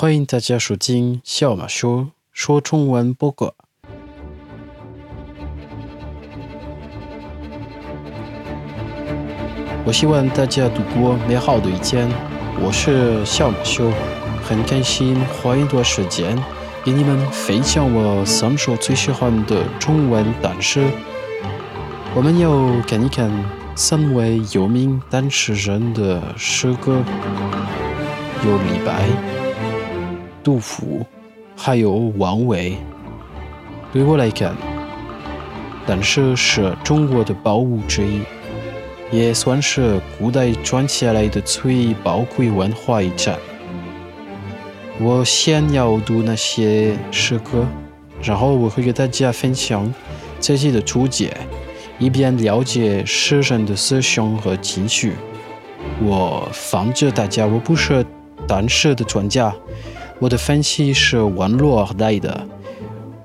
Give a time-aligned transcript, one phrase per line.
[0.00, 3.52] 欢迎大家收听小马说说中文播客。
[9.84, 12.08] 我希望大家度过美好的一天。
[12.62, 13.90] 我是小马修，
[14.44, 16.40] 很开心花一段时间
[16.84, 20.80] 给你们分享我三首最喜欢的中文单词。
[22.14, 23.28] 我们要看一看
[23.74, 27.02] 三位有名单词人的诗歌，
[28.46, 29.08] 有李白、
[30.48, 31.04] 杜甫，
[31.54, 32.74] 还有王维。
[33.92, 34.56] 对我来看，
[35.86, 38.22] 单词是中国的宝物之一。
[39.10, 43.38] 也算是古代传下来的最宝贵文化遗产。
[44.98, 47.66] 我先要读那些诗歌，
[48.22, 49.92] 然后我会给大家分享
[50.40, 51.36] 自己的注解，
[51.98, 55.12] 以便了解诗人的思想和情绪。
[56.02, 58.02] 我防着大家，我不是
[58.46, 59.54] 单诗的专家，
[60.20, 62.46] 我的分析是网络而来的。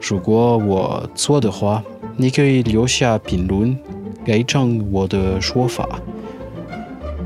[0.00, 1.82] 如果我错的话，
[2.16, 3.78] 你可以留下评论。
[4.24, 6.00] 改正我的说法。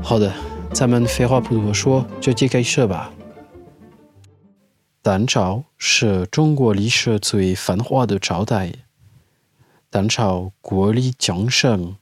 [0.01, 0.31] 好的，
[0.71, 3.11] 咱们废话不多说，就接开始吧。
[5.01, 8.71] 唐朝是中国历史最繁华的朝代。
[9.91, 11.97] 唐朝国力强盛，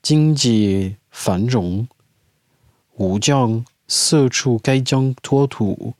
[0.00, 1.88] 经济繁荣，
[2.98, 5.94] 武将四处开疆拓土，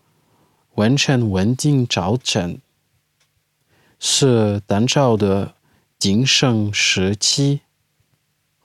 [0.77, 2.59] 完成稳定朝政，
[3.99, 5.55] 是唐朝的
[5.99, 7.61] 鼎盛时期。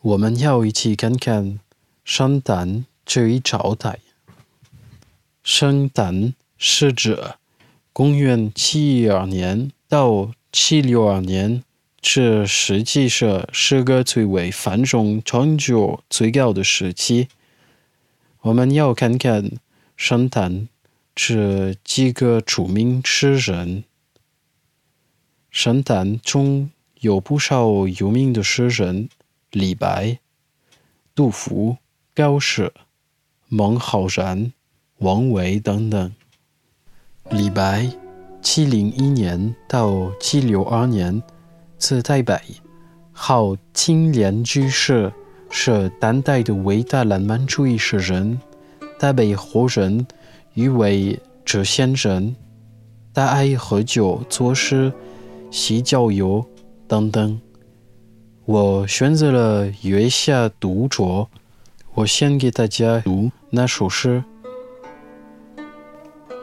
[0.01, 1.59] 我们要一起看看
[2.03, 3.99] 商唐这一朝代。
[5.41, 7.17] 商唐是指
[7.93, 11.63] 公元七一二年到七六二年，
[12.01, 17.29] 这实际上是个最为繁荣、成就最高的时期。
[18.41, 19.51] 我们要看看
[19.95, 20.67] 商唐
[21.23, 23.83] 这几个著名诗人。
[25.51, 29.07] 商唐中有不少有名的诗人。
[29.51, 30.17] 李白、
[31.13, 31.77] 杜甫、
[32.15, 32.73] 高适、
[33.49, 34.51] 孟浩然、
[34.97, 36.11] 王维等等。
[37.29, 37.87] 李白，
[38.41, 41.21] 七零一年到七六二年，
[41.77, 42.43] 字太白，
[43.11, 45.13] 号青莲居士，
[45.51, 48.41] 是当代的伟大浪漫主义诗人。
[48.97, 50.07] 他被后人
[50.53, 52.35] 誉为“谪仙人”，
[53.13, 54.91] 他爱喝酒、作诗、
[55.49, 56.45] 习交友
[56.87, 57.39] 等等。
[58.45, 61.25] 我选择了《月下独酌》，
[61.93, 64.23] 我先给大家读那首诗：《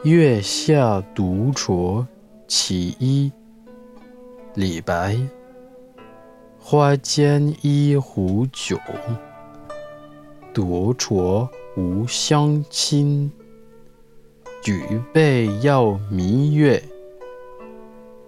[0.03, 2.05] 月下独酌
[2.47, 3.29] 其一》，
[4.55, 5.17] 李白。
[6.57, 8.77] 花间一壶酒，
[10.53, 13.31] 独酌无相亲。
[14.61, 16.83] 举杯邀明月，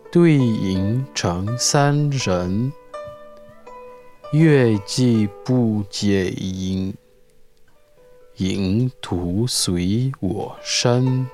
[0.09, 2.72] 对影成三人。
[4.31, 6.94] 月既不解饮，
[8.38, 11.28] 影徒随我身。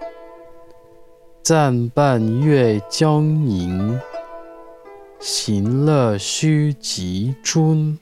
[1.43, 3.99] 暂伴月将盈，
[5.19, 7.99] 行乐须及春。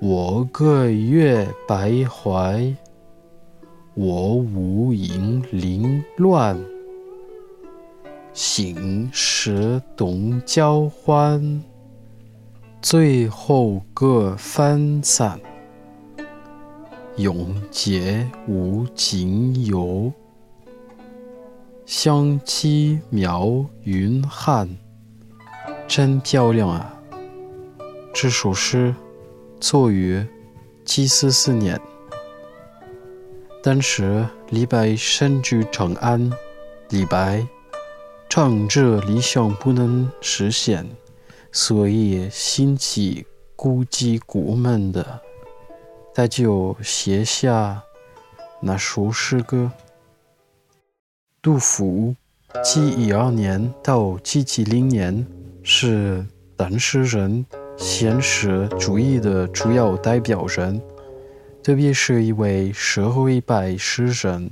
[0.00, 2.76] 我歌月徘徊，
[3.94, 6.58] 我舞银铃乱。
[8.32, 11.62] 醒时同交欢。
[12.80, 15.38] 最后各分散，
[17.16, 20.12] 永结无尽游。
[21.86, 24.68] 相期邈云汉，
[25.86, 27.00] 真漂亮啊！
[28.12, 28.92] 这首诗
[29.60, 30.26] 作于
[30.84, 31.80] 七四四年，
[33.62, 36.28] 当时李白身居长安，
[36.88, 37.46] 李白
[38.28, 40.84] 唱这理想不能实现。
[41.52, 43.24] 所以，心起
[43.54, 45.20] 孤寂苦闷的，
[46.12, 47.80] 他就写下
[48.60, 49.70] 那首诗歌。
[51.40, 52.16] 杜甫，
[52.64, 55.24] 七一二年到七七零年，
[55.62, 56.26] 是
[56.56, 57.46] 当时人
[57.76, 60.82] 现实主义的主要代表人，
[61.62, 64.50] 特别是一位社会派诗人。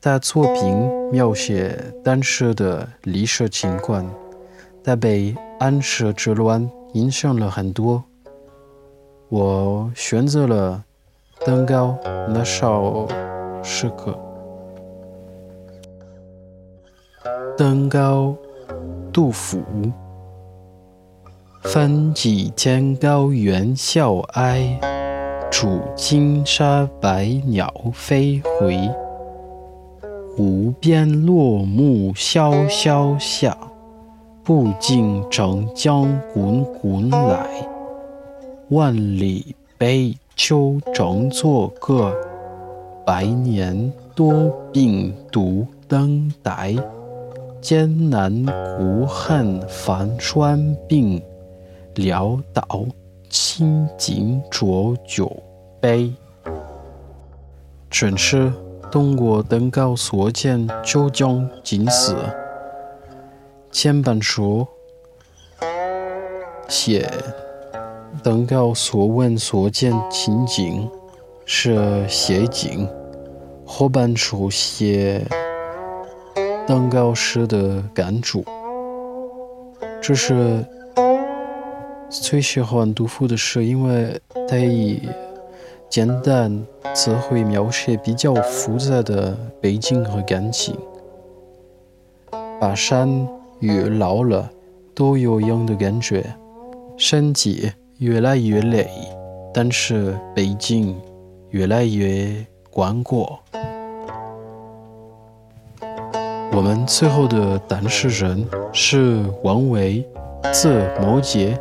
[0.00, 4.08] 他作品描写当时的历史情况。
[4.86, 8.04] 他被安史之乱影响了很多。
[9.28, 10.84] 我选择了
[11.44, 11.98] 《登高》
[12.28, 13.08] 那首
[13.64, 14.16] 诗歌。
[17.58, 18.36] 《登高》，
[19.12, 19.60] 杜甫。
[21.64, 24.78] 奋起天高猿啸哀，
[25.58, 28.78] 处金沙百鸟飞回。
[30.36, 33.56] 无边落木萧萧下，
[34.44, 37.46] 不尽长江滚滚来。
[38.68, 42.14] 万里悲秋常作客，
[43.06, 46.76] 百年多病独登台。
[47.62, 51.18] 艰难苦恨繁霜鬓，
[51.94, 52.84] 潦倒
[53.30, 55.34] 青井浊酒
[55.86, 56.12] 杯。
[57.88, 58.52] 全诗
[58.90, 62.16] 通过登高所见就将近似。
[63.70, 64.66] 前半说
[66.66, 67.08] 写
[68.20, 70.90] 登高所闻所见情景
[71.44, 72.88] 是写景，
[73.64, 75.24] 后半说写
[76.66, 78.44] 登高时的感触。
[80.02, 80.66] 这是
[82.10, 85.08] 最喜欢杜甫的诗，因为他以
[85.88, 86.66] 简单。
[86.94, 90.74] 词汇描写比较复杂的背景和感情，
[92.58, 93.28] 把山
[93.60, 94.50] 越老了
[94.94, 96.24] 都有样的感觉，
[96.96, 98.88] 身体越来越累，
[99.52, 100.98] 但是背景
[101.50, 102.34] 越来越
[102.70, 103.38] 广阔。
[106.52, 108.42] 我们最后的当事人
[108.72, 110.02] 是王维，
[110.50, 111.58] 字摩诘，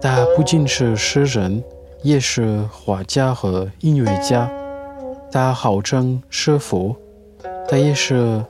[0.00, 1.62] 他不仅是诗人，
[2.04, 4.48] 也是画家和音乐家。
[5.32, 6.94] 他号称诗佛，
[7.66, 8.44] 他也是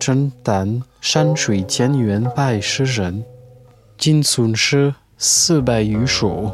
[0.00, 3.22] 承担山水田园派诗人，
[3.98, 6.50] 仅存诗四百余首。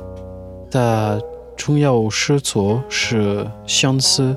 [0.70, 1.20] 他
[1.56, 4.36] 重要诗作是相思。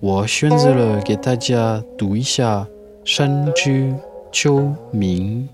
[0.00, 2.58] 我选择了给大家读一下
[3.04, 3.94] 《山居
[4.30, 5.48] 秋暝》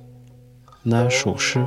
[0.82, 1.58] 那首诗，《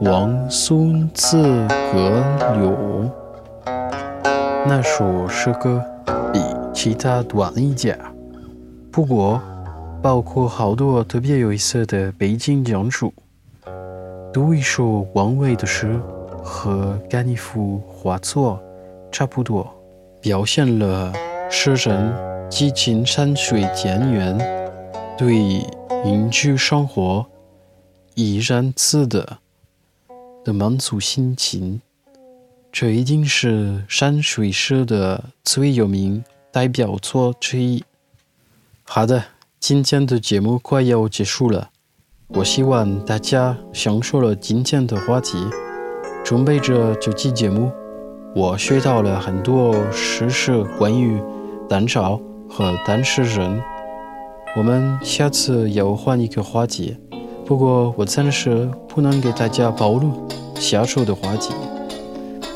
[0.00, 1.42] 王孙自
[1.92, 2.22] 隔
[2.56, 3.10] 柳。
[4.64, 5.82] 那首诗歌
[6.32, 6.40] 比
[6.72, 7.98] 其他短一点，
[8.92, 9.42] 不过
[10.00, 13.12] 包括好多特别有意思的背景讲述。
[14.32, 15.98] 读一首王维的诗
[16.44, 18.62] 和看一幅画作
[19.10, 19.66] 差不多，
[20.20, 21.12] 表现了
[21.50, 22.14] 诗人
[22.48, 24.38] 激情山水田园，
[25.16, 25.34] 对
[26.04, 27.26] 隐居生活
[28.14, 29.38] 怡然自得
[30.44, 31.80] 的满足心情。
[32.70, 37.82] 这一定是山水诗的最有名代表作之一。
[38.84, 39.24] 好的，
[39.58, 41.70] 今天的节目快要结束了，
[42.28, 45.38] 我希望大家享受了今天的话题。
[46.24, 47.72] 准备着这期节目，
[48.34, 51.20] 我学到了很多诗事关于
[51.68, 53.62] 单朝和单诗人。
[54.56, 56.96] 我们下次要换一个话题，
[57.48, 61.54] 不过我暂时不能给大家暴露下手的话题。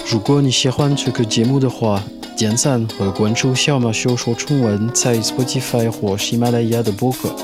[0.06, 2.02] 如果你喜欢这个节目的话，
[2.36, 7.34] 点赞和关注小马修说中文在 Spotify 或喜马拉雅的播客。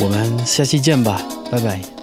[0.00, 1.99] 我们下期见吧，拜拜。